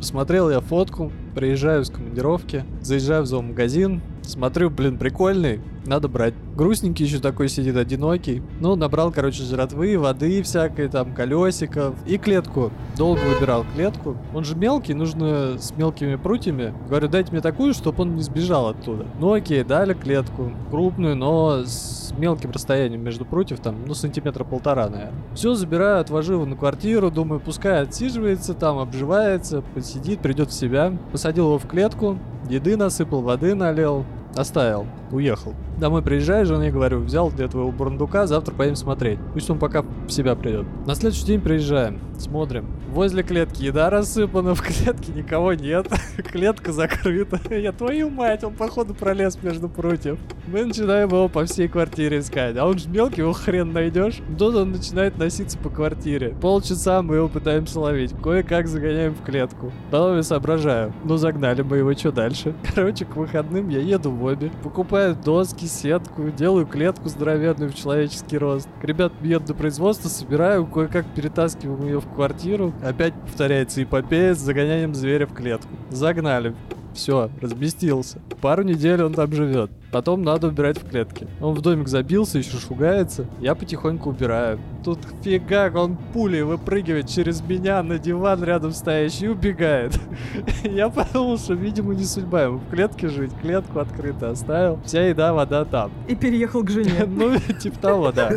посмотрел 0.00 0.48
я 0.48 0.60
фотку, 0.60 1.12
приезжаю 1.34 1.84
с 1.84 1.90
командировки, 1.90 2.64
заезжаю 2.80 3.24
в 3.24 3.26
зоомагазин, 3.26 4.00
смотрю, 4.22 4.70
блин, 4.70 4.96
прикольный, 4.96 5.60
надо 5.86 6.08
брать. 6.08 6.34
Грустненький 6.56 7.06
еще 7.06 7.18
такой 7.18 7.48
сидит, 7.48 7.76
одинокий. 7.76 8.42
Ну, 8.60 8.76
набрал, 8.76 9.12
короче, 9.12 9.42
жратвы, 9.42 9.98
воды 9.98 10.42
всякой, 10.42 10.88
там, 10.88 11.14
колесиков 11.14 11.94
и 12.06 12.18
клетку. 12.18 12.70
Долго 12.96 13.20
выбирал 13.20 13.64
клетку. 13.74 14.16
Он 14.34 14.44
же 14.44 14.56
мелкий, 14.56 14.94
нужно 14.94 15.58
с 15.58 15.74
мелкими 15.76 16.16
прутьями. 16.16 16.74
Говорю, 16.88 17.08
дайте 17.08 17.32
мне 17.32 17.40
такую, 17.40 17.74
чтобы 17.74 18.02
он 18.02 18.16
не 18.16 18.22
сбежал 18.22 18.68
оттуда. 18.68 19.06
Ну, 19.18 19.32
окей, 19.32 19.64
дали 19.64 19.94
клетку. 19.94 20.52
Крупную, 20.70 21.16
но 21.16 21.62
с 21.64 22.12
мелким 22.16 22.50
расстоянием 22.50 23.02
между 23.02 23.24
прутьев, 23.24 23.60
там, 23.60 23.76
ну, 23.86 23.94
сантиметра 23.94 24.44
полтора, 24.44 24.88
наверное. 24.88 25.14
Все, 25.34 25.54
забираю, 25.54 26.00
отвожу 26.00 26.34
его 26.34 26.46
на 26.46 26.56
квартиру, 26.56 27.10
думаю, 27.10 27.40
пускай 27.40 27.82
отсиживается, 27.82 28.54
там, 28.54 28.78
обживается, 28.78 29.62
посидит, 29.74 30.20
придет 30.20 30.50
в 30.50 30.52
себя. 30.52 30.92
Посадил 31.12 31.46
его 31.46 31.58
в 31.58 31.66
клетку, 31.66 32.18
еды 32.48 32.76
насыпал, 32.76 33.22
воды 33.22 33.54
налил, 33.54 34.04
оставил, 34.34 34.86
уехал. 35.10 35.54
Домой 35.78 36.02
приезжаю, 36.02 36.46
жене 36.46 36.70
говорю, 36.70 37.00
взял 37.00 37.30
для 37.30 37.48
твоего 37.48 37.72
бурундука, 37.72 38.26
завтра 38.26 38.54
поедем 38.54 38.76
смотреть. 38.76 39.18
Пусть 39.32 39.48
он 39.50 39.58
пока 39.58 39.82
в 39.82 40.10
себя 40.10 40.34
придет. 40.34 40.66
На 40.86 40.94
следующий 40.94 41.24
день 41.24 41.40
приезжаем, 41.40 42.00
смотрим. 42.18 42.66
Возле 42.90 43.22
клетки 43.22 43.62
еда 43.62 43.88
рассыпана, 43.88 44.54
в 44.56 44.62
клетке 44.62 45.12
никого 45.12 45.54
нет. 45.54 45.88
Клетка 46.16 46.72
закрыта. 46.72 47.40
Я 47.54 47.72
твою 47.72 48.10
мать, 48.10 48.44
он 48.44 48.54
походу 48.54 48.94
пролез 48.94 49.38
между 49.42 49.68
прутьев. 49.68 50.18
Мы 50.48 50.64
начинаем 50.64 51.08
его 51.08 51.28
по 51.28 51.44
всей 51.46 51.68
квартире 51.68 52.18
искать. 52.18 52.56
А 52.56 52.66
он 52.66 52.78
же 52.78 52.88
мелкий, 52.88 53.20
его 53.20 53.32
хрен 53.32 53.72
найдешь. 53.72 54.20
Тут 54.38 54.54
он 54.56 54.72
начинает 54.72 55.16
носиться 55.18 55.56
по 55.58 55.70
квартире. 55.70 56.34
Полчаса 56.40 57.02
мы 57.02 57.16
его 57.16 57.28
пытаемся 57.28 57.80
ловить. 57.80 58.12
Кое-как 58.22 58.66
загоняем 58.66 59.14
в 59.14 59.22
клетку. 59.22 59.72
Потом 59.90 60.16
я 60.16 60.22
соображаю. 60.22 60.92
Ну 61.04 61.16
загнали 61.16 61.62
мы 61.62 61.78
его, 61.78 61.92
что 61.94 62.12
дальше? 62.12 62.54
Короче, 62.74 63.04
к 63.04 63.16
выходным 63.16 63.68
я 63.68 63.80
еду 63.80 64.10
в 64.20 64.24
обе. 64.24 64.52
Покупаю 64.62 65.16
доски, 65.16 65.64
сетку, 65.64 66.30
делаю 66.30 66.66
клетку 66.66 67.08
здоровенную 67.08 67.70
в 67.70 67.74
человеческий 67.74 68.38
рост. 68.38 68.68
Ребят, 68.82 69.12
еду 69.22 69.46
до 69.46 69.54
производства, 69.54 70.08
собираю, 70.08 70.66
кое-как 70.66 71.06
перетаскиваем 71.14 71.82
ее 71.84 72.00
в 72.00 72.08
квартиру. 72.14 72.72
Опять 72.84 73.14
повторяется 73.14 73.82
эпопея 73.82 74.34
с 74.34 74.38
загонянием 74.38 74.94
зверя 74.94 75.26
в 75.26 75.34
клетку. 75.34 75.70
Загнали. 75.90 76.54
Все, 76.94 77.30
разместился. 77.40 78.20
Пару 78.40 78.62
недель 78.62 79.02
он 79.02 79.14
там 79.14 79.32
живет. 79.32 79.70
Потом 79.90 80.22
надо 80.22 80.48
убирать 80.48 80.78
в 80.78 80.88
клетке. 80.88 81.26
Он 81.40 81.54
в 81.54 81.60
домик 81.62 81.88
забился, 81.88 82.38
еще 82.38 82.58
шугается. 82.58 83.26
Я 83.40 83.54
потихоньку 83.54 84.10
убираю. 84.10 84.60
Тут 84.84 84.98
фига, 85.22 85.70
он 85.74 85.96
пулей 86.12 86.42
выпрыгивает 86.42 87.08
через 87.08 87.40
меня 87.42 87.82
на 87.82 87.98
диван 87.98 88.42
рядом 88.44 88.72
стоящий 88.72 89.26
и 89.26 89.28
убегает. 89.28 89.98
Я 90.64 90.88
подумал, 90.88 91.38
что, 91.38 91.54
видимо, 91.54 91.94
не 91.94 92.04
судьба 92.04 92.44
ему 92.44 92.58
в 92.58 92.70
клетке 92.70 93.08
жить. 93.08 93.32
Клетку 93.42 93.80
открыто 93.80 94.30
оставил. 94.30 94.78
Вся 94.84 95.08
еда, 95.08 95.32
вода 95.32 95.64
там. 95.64 95.90
И 96.08 96.14
переехал 96.14 96.62
к 96.62 96.70
жене. 96.70 97.06
Ну, 97.20 97.36
типа 97.38 97.78
того, 97.78 98.12
да. 98.12 98.30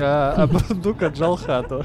А, 0.00 0.34
а 0.36 0.46
бундук 0.46 1.02
отжал 1.02 1.36
хату. 1.36 1.84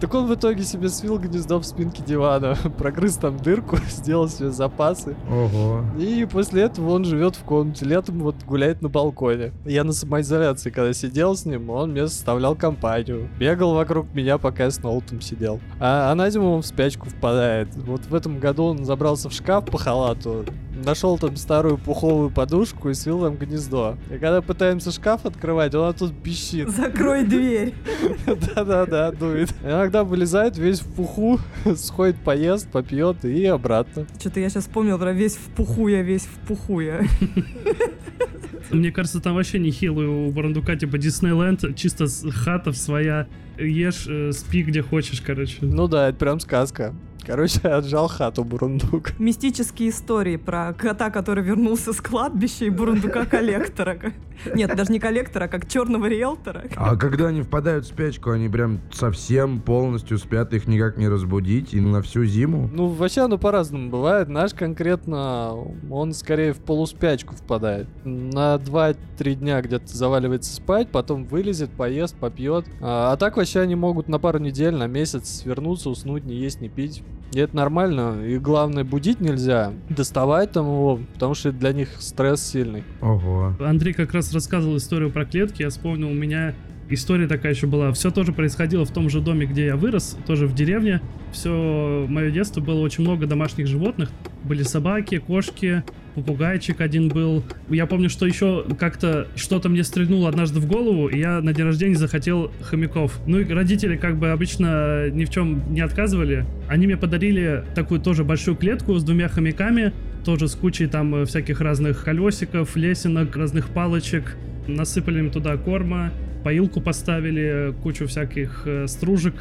Так 0.00 0.14
он 0.14 0.26
в 0.26 0.34
итоге 0.34 0.62
себе 0.62 0.88
свил 0.88 1.18
гнездо 1.18 1.58
в 1.58 1.64
спинке 1.66 2.02
дивана, 2.02 2.56
прогрыз 2.78 3.16
там 3.16 3.36
дырку, 3.36 3.76
сделал 3.88 4.28
себе 4.28 4.50
запасы. 4.50 5.16
Ого. 5.30 5.82
И 5.98 6.26
после 6.30 6.62
этого 6.62 6.92
он 6.92 7.04
живет 7.04 7.36
в 7.36 7.42
комнате, 7.44 7.84
летом 7.96 8.18
вот 8.18 8.36
гуляет 8.44 8.82
на 8.82 8.88
балконе. 8.88 9.52
Я 9.64 9.82
на 9.84 9.92
самоизоляции, 9.92 10.70
когда 10.70 10.92
сидел 10.92 11.34
с 11.34 11.46
ним, 11.46 11.70
он 11.70 11.92
мне 11.92 12.06
составлял 12.08 12.54
компанию. 12.54 13.28
Бегал 13.38 13.74
вокруг 13.74 14.12
меня, 14.14 14.36
пока 14.36 14.64
я 14.64 14.70
с 14.70 14.82
ноутом 14.82 15.20
сидел. 15.20 15.60
А, 15.80 16.12
а 16.12 16.14
на 16.14 16.28
зиму 16.28 16.52
он 16.52 16.62
в 16.62 16.66
спячку 16.66 17.08
впадает. 17.08 17.68
Вот 17.74 18.02
в 18.02 18.14
этом 18.14 18.38
году 18.38 18.64
он 18.64 18.84
забрался 18.84 19.30
в 19.30 19.32
шкаф 19.32 19.64
по 19.64 19.78
халату, 19.78 20.44
нашел 20.84 21.18
там 21.18 21.36
старую 21.36 21.78
пуховую 21.78 22.30
подушку 22.30 22.90
и 22.90 22.94
свил 22.94 23.20
там 23.20 23.36
гнездо. 23.36 23.96
И 24.10 24.18
когда 24.18 24.42
пытаемся 24.42 24.92
шкаф 24.92 25.24
открывать, 25.26 25.74
он 25.74 25.92
тут 25.94 26.14
пищит. 26.22 26.68
Закрой 26.70 27.24
дверь. 27.24 27.74
Да-да-да, 28.26 29.12
дует. 29.12 29.54
Иногда 29.62 30.04
вылезает 30.04 30.56
весь 30.58 30.80
в 30.80 30.94
пуху, 30.94 31.38
сходит, 31.76 32.16
поест, 32.16 32.70
попьет 32.70 33.24
и 33.24 33.44
обратно. 33.46 34.06
Что-то 34.18 34.40
я 34.40 34.48
сейчас 34.48 34.64
вспомнил 34.64 34.98
про 34.98 35.12
весь 35.12 35.36
в 35.36 35.50
пуху 35.54 35.88
я, 35.88 36.02
весь 36.02 36.22
в 36.26 36.46
пуху 36.46 36.80
я. 36.80 37.02
Мне 38.70 38.90
кажется, 38.90 39.20
там 39.20 39.34
вообще 39.34 39.58
нехилый 39.58 40.06
у 40.06 40.30
Барандука, 40.32 40.76
типа 40.76 40.98
Диснейленд, 40.98 41.76
чисто 41.76 42.06
хата 42.32 42.72
своя, 42.72 43.28
ешь, 43.58 44.06
э, 44.08 44.32
спи 44.32 44.62
где 44.62 44.82
хочешь, 44.82 45.20
короче. 45.20 45.58
Ну 45.60 45.86
да, 45.86 46.08
это 46.08 46.18
прям 46.18 46.40
сказка. 46.40 46.92
Короче, 47.26 47.58
отжал 47.64 48.08
хату 48.08 48.44
Бурундук. 48.44 49.18
Мистические 49.18 49.90
истории 49.90 50.36
про 50.36 50.72
кота, 50.72 51.10
который 51.10 51.42
вернулся 51.42 51.92
с 51.92 52.00
кладбища 52.00 52.66
и 52.66 52.70
бурундука-коллектора. 52.70 54.12
Нет, 54.54 54.76
даже 54.76 54.92
не 54.92 55.00
коллектора, 55.00 55.44
а 55.44 55.48
как 55.48 55.68
черного 55.68 56.06
риэлтора. 56.06 56.64
А 56.76 56.96
когда 56.96 57.28
они 57.28 57.42
впадают 57.42 57.84
в 57.84 57.88
спячку, 57.88 58.30
они 58.30 58.48
прям 58.48 58.80
совсем 58.92 59.60
полностью 59.60 60.18
спят, 60.18 60.52
их 60.52 60.68
никак 60.68 60.98
не 60.98 61.08
разбудить 61.08 61.74
и 61.74 61.80
на 61.80 62.02
всю 62.02 62.24
зиму? 62.24 62.70
Ну, 62.72 62.88
вообще 62.88 63.22
оно 63.22 63.38
по-разному 63.38 63.90
бывает. 63.90 64.28
Наш 64.28 64.54
конкретно, 64.54 65.54
он 65.90 66.12
скорее 66.12 66.52
в 66.52 66.58
полуспячку 66.58 67.34
впадает. 67.34 67.88
На 68.04 68.56
2-3 68.56 69.34
дня 69.34 69.60
где-то 69.62 69.88
заваливается 69.88 70.54
спать, 70.54 70.90
потом 70.90 71.24
вылезет, 71.24 71.70
поест, 71.70 72.16
попьет. 72.16 72.66
А, 72.80 73.12
а 73.12 73.16
так 73.16 73.36
вообще 73.36 73.60
они 73.60 73.74
могут 73.74 74.08
на 74.08 74.18
пару 74.18 74.38
недель, 74.38 74.74
на 74.74 74.86
месяц 74.86 75.40
свернуться, 75.40 75.90
уснуть, 75.90 76.24
не 76.24 76.36
есть, 76.36 76.60
не 76.60 76.68
пить. 76.68 77.02
И 77.32 77.38
это 77.38 77.56
нормально. 77.56 78.24
И 78.24 78.38
главное, 78.38 78.84
будить 78.84 79.20
нельзя, 79.20 79.72
доставать 79.88 80.52
там 80.52 80.66
его, 80.66 81.00
потому 81.14 81.34
что 81.34 81.52
для 81.52 81.72
них 81.72 81.88
стресс 81.98 82.40
сильный. 82.40 82.84
Ого. 83.00 83.54
Андрей 83.60 83.92
как 83.92 84.12
раз 84.12 84.32
рассказывал 84.32 84.76
историю 84.76 85.10
про 85.10 85.24
клетки, 85.24 85.62
я 85.62 85.70
вспомнил, 85.70 86.08
у 86.08 86.14
меня 86.14 86.54
история 86.88 87.26
такая 87.26 87.52
еще 87.52 87.66
была. 87.66 87.92
Все 87.92 88.10
тоже 88.10 88.32
происходило 88.32 88.84
в 88.84 88.90
том 88.90 89.10
же 89.10 89.20
доме, 89.20 89.46
где 89.46 89.66
я 89.66 89.76
вырос, 89.76 90.16
тоже 90.26 90.46
в 90.46 90.54
деревне. 90.54 91.00
Все 91.32 92.06
мое 92.08 92.30
детство 92.30 92.60
было 92.60 92.80
очень 92.80 93.02
много 93.02 93.26
домашних 93.26 93.66
животных. 93.66 94.10
Были 94.44 94.62
собаки, 94.62 95.18
кошки, 95.18 95.82
попугайчик 96.16 96.80
один 96.80 97.08
был. 97.08 97.44
Я 97.68 97.86
помню, 97.86 98.08
что 98.08 98.26
еще 98.26 98.64
как-то 98.78 99.28
что-то 99.36 99.68
мне 99.68 99.84
стрельнуло 99.84 100.30
однажды 100.30 100.60
в 100.60 100.66
голову, 100.66 101.08
и 101.08 101.18
я 101.18 101.40
на 101.42 101.52
день 101.52 101.66
рождения 101.66 101.94
захотел 101.94 102.50
хомяков. 102.62 103.20
Ну 103.26 103.38
и 103.38 103.44
родители 103.52 103.96
как 103.96 104.16
бы 104.16 104.30
обычно 104.30 105.10
ни 105.10 105.26
в 105.26 105.30
чем 105.30 105.72
не 105.72 105.82
отказывали. 105.82 106.46
Они 106.68 106.86
мне 106.86 106.96
подарили 106.96 107.64
такую 107.74 108.00
тоже 108.00 108.24
большую 108.24 108.56
клетку 108.56 108.96
с 108.96 109.04
двумя 109.04 109.28
хомяками, 109.28 109.92
тоже 110.24 110.48
с 110.48 110.54
кучей 110.54 110.86
там 110.86 111.14
э, 111.14 111.24
всяких 111.26 111.60
разных 111.60 112.02
колесиков, 112.02 112.74
лесенок, 112.76 113.36
разных 113.36 113.68
палочек. 113.68 114.36
Насыпали 114.66 115.18
им 115.18 115.30
туда 115.30 115.56
корма, 115.58 116.12
поилку 116.42 116.80
поставили, 116.80 117.74
кучу 117.82 118.06
всяких 118.06 118.62
э, 118.64 118.86
стружек. 118.86 119.34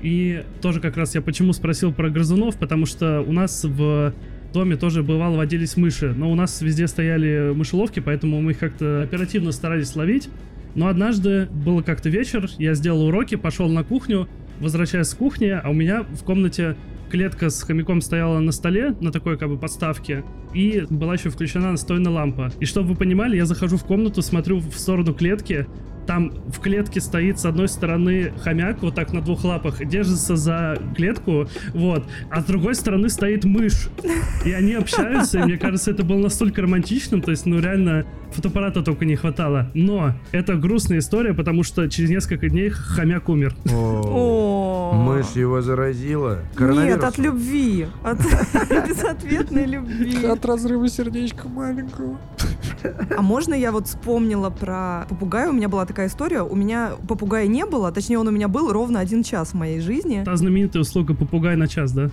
И 0.00 0.44
тоже 0.62 0.80
как 0.80 0.96
раз 0.96 1.14
я 1.16 1.22
почему 1.22 1.52
спросил 1.52 1.92
про 1.92 2.08
грызунов, 2.08 2.56
потому 2.56 2.86
что 2.86 3.20
у 3.20 3.32
нас 3.32 3.64
в 3.64 4.14
доме 4.52 4.76
тоже 4.76 5.02
бывало 5.02 5.36
водились 5.36 5.76
мыши, 5.76 6.12
но 6.16 6.30
у 6.30 6.34
нас 6.34 6.60
везде 6.60 6.86
стояли 6.86 7.52
мышеловки, 7.54 8.00
поэтому 8.00 8.40
мы 8.40 8.52
их 8.52 8.58
как-то 8.58 9.02
оперативно 9.02 9.52
старались 9.52 9.94
ловить. 9.96 10.28
Но 10.74 10.86
однажды 10.86 11.46
было 11.46 11.82
как-то 11.82 12.08
вечер, 12.08 12.48
я 12.58 12.74
сделал 12.74 13.06
уроки, 13.06 13.34
пошел 13.34 13.68
на 13.68 13.82
кухню, 13.82 14.28
возвращаясь 14.60 15.08
с 15.08 15.14
кухни, 15.14 15.48
а 15.48 15.68
у 15.68 15.72
меня 15.72 16.02
в 16.02 16.22
комнате 16.22 16.76
клетка 17.10 17.50
с 17.50 17.62
хомяком 17.62 18.00
стояла 18.00 18.38
на 18.38 18.52
столе, 18.52 18.94
на 19.00 19.12
такой 19.12 19.36
как 19.36 19.48
бы 19.48 19.58
подставке, 19.58 20.24
и 20.54 20.84
была 20.88 21.14
еще 21.14 21.30
включена 21.30 21.72
настольная 21.72 22.12
лампа. 22.12 22.50
И 22.60 22.64
чтобы 22.64 22.90
вы 22.90 22.94
понимали, 22.96 23.36
я 23.36 23.46
захожу 23.46 23.76
в 23.76 23.84
комнату, 23.84 24.22
смотрю 24.22 24.60
в 24.60 24.72
сторону 24.74 25.12
клетки, 25.12 25.66
там 26.06 26.32
в 26.48 26.58
клетке 26.60 27.00
стоит 27.00 27.38
с 27.38 27.44
одной 27.44 27.68
стороны 27.68 28.32
хомяк, 28.42 28.82
вот 28.82 28.94
так 28.94 29.12
на 29.12 29.20
двух 29.20 29.44
лапах, 29.44 29.84
держится 29.86 30.34
за 30.34 30.76
клетку, 30.96 31.46
вот, 31.72 32.04
а 32.30 32.40
с 32.40 32.44
другой 32.46 32.74
стороны 32.74 33.08
стоит 33.08 33.44
мышь. 33.44 33.88
И 34.44 34.50
они 34.50 34.74
общаются, 34.74 35.38
и 35.38 35.42
мне 35.42 35.56
кажется, 35.56 35.92
это 35.92 36.02
было 36.02 36.18
настолько 36.18 36.62
романтичным, 36.62 37.22
то 37.22 37.30
есть, 37.30 37.46
ну 37.46 37.60
реально, 37.60 38.06
фотоаппарата 38.32 38.82
только 38.82 39.04
не 39.04 39.14
хватало. 39.14 39.70
Но 39.74 40.14
это 40.32 40.56
грустная 40.56 40.98
история, 40.98 41.34
потому 41.34 41.62
что 41.62 41.88
через 41.88 42.10
несколько 42.10 42.48
дней 42.48 42.70
хомяк 42.70 43.28
умер. 43.28 43.54
О, 43.72 44.69
Мышь 45.20 45.36
его 45.36 45.60
заразила? 45.60 46.38
Нет, 46.58 47.04
от 47.04 47.18
любви. 47.18 47.88
От 48.02 48.18
безответной 48.88 49.66
любви. 49.66 50.24
От 50.24 50.44
разрыва 50.46 50.88
сердечка 50.88 51.46
маленького. 51.46 52.18
А 53.16 53.20
можно 53.20 53.52
я 53.52 53.70
вот 53.70 53.86
вспомнила 53.86 54.48
про 54.48 55.06
попугая? 55.10 55.50
У 55.50 55.52
меня 55.52 55.68
была 55.68 55.84
такая 55.84 56.08
история. 56.08 56.42
У 56.42 56.56
меня 56.56 56.92
попугая 57.06 57.46
не 57.46 57.66
было, 57.66 57.92
точнее, 57.92 58.18
он 58.18 58.28
у 58.28 58.30
меня 58.30 58.48
был 58.48 58.72
ровно 58.72 59.00
один 59.00 59.22
час 59.22 59.50
в 59.50 59.54
моей 59.54 59.80
жизни. 59.80 60.22
Та 60.24 60.36
знаменитая 60.36 60.80
услуга 60.80 61.14
попугай 61.14 61.56
на 61.56 61.68
час, 61.68 61.92
да? 61.92 62.10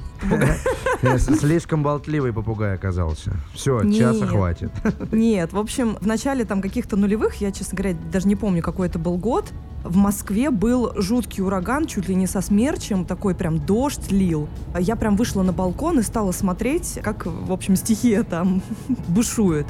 Слишком 1.39 1.83
болтливый 1.83 2.33
попугай 2.33 2.75
оказался. 2.75 3.33
Все, 3.53 3.81
часа 3.91 4.25
хватит. 4.27 4.71
Нет, 5.11 5.53
в 5.53 5.57
общем, 5.57 5.97
в 5.99 6.07
начале 6.07 6.45
там 6.45 6.61
каких-то 6.61 6.95
нулевых, 6.95 7.35
я, 7.35 7.51
честно 7.51 7.77
говоря, 7.77 7.97
даже 8.11 8.27
не 8.27 8.35
помню, 8.35 8.61
какой 8.61 8.87
это 8.87 8.99
был 8.99 9.17
год, 9.17 9.51
в 9.83 9.95
Москве 9.95 10.49
был 10.49 10.91
жуткий 10.95 11.43
ураган, 11.43 11.85
чуть 11.85 12.09
ли 12.09 12.15
не 12.15 12.27
со 12.27 12.41
смерчем, 12.41 13.05
такой 13.05 13.35
прям 13.35 13.59
дождь 13.59 14.11
лил. 14.11 14.49
Я 14.77 14.95
прям 14.95 15.15
вышла 15.15 15.43
на 15.43 15.53
балкон 15.53 15.99
и 15.99 16.03
стала 16.03 16.31
смотреть, 16.31 16.99
как, 17.03 17.25
в 17.25 17.51
общем, 17.51 17.75
стихия 17.75 18.23
там 18.23 18.61
бушует. 19.07 19.67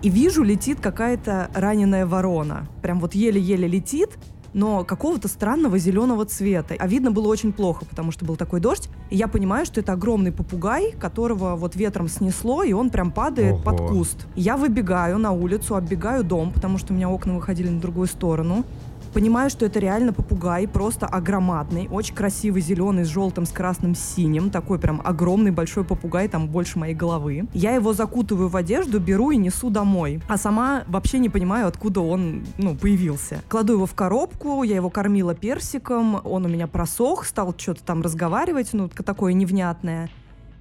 И 0.00 0.10
вижу, 0.10 0.42
летит 0.44 0.80
какая-то 0.80 1.50
раненая 1.54 2.06
ворона. 2.06 2.68
Прям 2.82 3.00
вот 3.00 3.14
еле-еле 3.14 3.66
летит, 3.66 4.16
но 4.52 4.84
какого-то 4.84 5.28
странного 5.28 5.78
зеленого 5.78 6.24
цвета. 6.24 6.74
А 6.78 6.86
видно 6.86 7.10
было 7.10 7.28
очень 7.28 7.52
плохо, 7.52 7.84
потому 7.84 8.12
что 8.12 8.24
был 8.24 8.36
такой 8.36 8.60
дождь. 8.60 8.88
И 9.10 9.16
я 9.16 9.28
понимаю, 9.28 9.66
что 9.66 9.80
это 9.80 9.92
огромный 9.92 10.32
попугай, 10.32 10.92
которого 10.92 11.56
вот 11.56 11.76
ветром 11.76 12.08
снесло, 12.08 12.62
и 12.62 12.72
он 12.72 12.90
прям 12.90 13.10
падает 13.10 13.54
Ого. 13.54 13.62
под 13.62 13.88
куст. 13.88 14.26
Я 14.34 14.56
выбегаю 14.56 15.18
на 15.18 15.32
улицу, 15.32 15.76
оббегаю 15.76 16.24
дом, 16.24 16.52
потому 16.52 16.78
что 16.78 16.92
у 16.92 16.96
меня 16.96 17.08
окна 17.08 17.34
выходили 17.34 17.68
на 17.68 17.80
другую 17.80 18.06
сторону. 18.06 18.64
Понимаю, 19.12 19.50
что 19.50 19.66
это 19.66 19.78
реально 19.78 20.12
попугай, 20.12 20.68
просто 20.68 21.06
огромадный, 21.06 21.88
очень 21.90 22.14
красивый, 22.14 22.62
зеленый, 22.62 23.04
с 23.04 23.08
желтым, 23.08 23.46
с 23.46 23.50
красным, 23.50 23.94
с 23.94 24.00
синим. 24.00 24.50
Такой 24.50 24.78
прям 24.78 25.00
огромный 25.04 25.50
большой 25.50 25.84
попугай, 25.84 26.28
там 26.28 26.48
больше 26.48 26.78
моей 26.78 26.94
головы. 26.94 27.46
Я 27.52 27.74
его 27.74 27.92
закутываю 27.92 28.48
в 28.48 28.56
одежду, 28.56 29.00
беру 29.00 29.30
и 29.30 29.36
несу 29.36 29.70
домой. 29.70 30.20
А 30.28 30.36
сама 30.36 30.84
вообще 30.86 31.18
не 31.18 31.28
понимаю, 31.28 31.66
откуда 31.66 32.00
он, 32.00 32.44
ну, 32.58 32.76
появился. 32.76 33.42
Кладу 33.48 33.74
его 33.74 33.86
в 33.86 33.94
коробку, 33.94 34.62
я 34.62 34.76
его 34.76 34.90
кормила 34.90 35.34
персиком, 35.34 36.20
он 36.24 36.46
у 36.46 36.48
меня 36.48 36.66
просох, 36.66 37.24
стал 37.24 37.54
что-то 37.56 37.82
там 37.82 38.02
разговаривать, 38.02 38.70
ну, 38.72 38.88
такое 38.88 39.32
невнятное. 39.32 40.10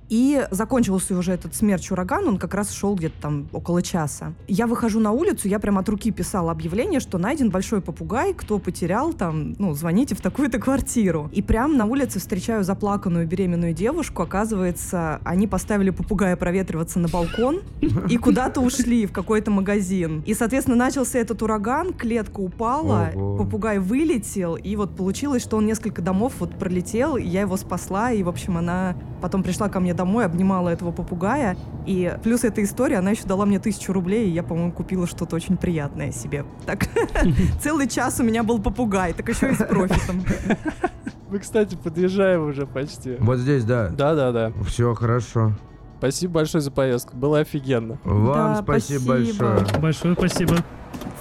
И 0.09 0.45
закончился 0.51 1.17
уже 1.17 1.33
этот 1.33 1.55
смерч 1.55 1.91
ураган, 1.91 2.27
он 2.27 2.37
как 2.37 2.53
раз 2.53 2.71
шел 2.71 2.95
где-то 2.95 3.15
там 3.21 3.47
около 3.51 3.81
часа. 3.81 4.33
Я 4.47 4.67
выхожу 4.67 4.99
на 4.99 5.11
улицу, 5.11 5.47
я 5.47 5.59
прям 5.59 5.77
от 5.77 5.89
руки 5.89 6.11
писала 6.11 6.51
объявление, 6.51 6.99
что 6.99 7.17
найден 7.17 7.49
большой 7.49 7.81
попугай, 7.81 8.33
кто 8.33 8.59
потерял 8.59 9.13
там, 9.13 9.55
ну, 9.59 9.73
звоните 9.73 10.15
в 10.15 10.21
такую-то 10.21 10.59
квартиру. 10.59 11.29
И 11.33 11.41
прям 11.41 11.77
на 11.77 11.85
улице 11.85 12.19
встречаю 12.19 12.63
заплаканную 12.63 13.27
беременную 13.27 13.73
девушку, 13.73 14.21
оказывается, 14.21 15.19
они 15.23 15.47
поставили 15.47 15.89
попугая 15.89 16.35
проветриваться 16.35 16.99
на 16.99 17.07
балкон 17.07 17.61
и 18.09 18.17
куда-то 18.17 18.61
ушли 18.61 19.05
в 19.05 19.11
какой-то 19.11 19.51
магазин. 19.51 20.23
И, 20.25 20.33
соответственно, 20.33 20.77
начался 20.77 21.19
этот 21.19 21.41
ураган, 21.41 21.93
клетка 21.93 22.39
упала, 22.39 23.11
Ого. 23.13 23.37
попугай 23.37 23.79
вылетел, 23.79 24.55
и 24.55 24.75
вот 24.75 24.95
получилось, 24.95 25.43
что 25.43 25.57
он 25.57 25.65
несколько 25.65 26.01
домов 26.01 26.33
вот 26.39 26.57
пролетел, 26.57 27.17
и 27.17 27.23
я 27.23 27.41
его 27.41 27.57
спасла, 27.57 28.11
и, 28.11 28.23
в 28.23 28.29
общем, 28.29 28.57
она 28.57 28.95
потом 29.21 29.43
пришла 29.43 29.67
ко 29.67 29.79
мне 29.79 29.93
домой, 29.97 30.25
обнимала 30.25 30.69
этого 30.69 30.91
попугая. 30.93 31.57
И 31.85 32.15
плюс 32.23 32.45
эта 32.45 32.63
история, 32.63 32.99
она 32.99 33.11
еще 33.11 33.23
дала 33.25 33.45
мне 33.45 33.59
тысячу 33.59 33.91
рублей, 33.91 34.29
и 34.29 34.31
я, 34.31 34.43
по-моему, 34.43 34.71
купила 34.71 35.05
что-то 35.07 35.35
очень 35.35 35.57
приятное 35.57 36.11
себе. 36.13 36.45
Так, 36.65 36.87
целый 37.61 37.87
час 37.89 38.19
у 38.21 38.23
меня 38.23 38.43
был 38.43 38.59
попугай, 38.59 39.11
так 39.13 39.27
еще 39.27 39.51
и 39.51 39.55
с 39.55 39.57
профитом. 39.65 40.23
Мы, 41.29 41.39
кстати, 41.39 41.75
подъезжаем 41.75 42.47
уже 42.47 42.65
почти. 42.65 43.17
Вот 43.19 43.39
здесь, 43.39 43.65
да. 43.65 43.89
Да-да-да. 43.89 44.53
Все 44.65 44.93
хорошо. 44.93 45.51
Спасибо 45.97 46.35
большое 46.35 46.61
за 46.61 46.71
поездку. 46.71 47.17
Было 47.17 47.39
офигенно. 47.39 47.97
Вам 48.05 48.53
Да, 48.55 48.61
спасибо, 48.63 49.01
спасибо. 49.01 49.45
большое. 49.45 49.81
Большое 49.81 50.13
спасибо. 50.13 50.55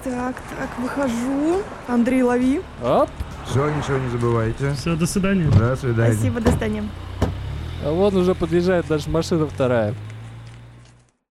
Так, 0.05 0.37
так, 0.59 0.79
выхожу. 0.81 1.63
Андрей, 1.89 2.23
лови. 2.23 2.61
Оп! 2.85 3.11
Все, 3.47 3.69
ничего 3.71 3.99
не 3.99 4.09
забывайте. 4.11 4.73
Все, 4.75 4.95
до 4.97 5.07
свидания. 5.07 5.49
До 5.51 5.75
свидания. 5.77 6.13
Спасибо, 6.13 6.41
до 6.41 6.51
свидания. 6.51 6.85
А 7.87 7.93
вон 7.93 8.17
уже 8.17 8.35
подъезжает 8.35 8.91
наша 8.91 9.09
машина 9.09 9.47
вторая. 9.47 9.95